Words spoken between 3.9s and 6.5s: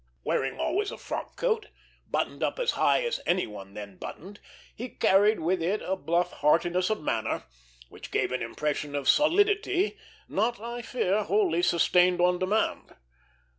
buttoned, he carried with it a bluff